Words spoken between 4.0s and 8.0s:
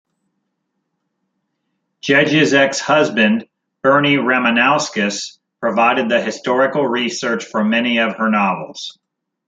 Ramanauskas, provided the historical research for many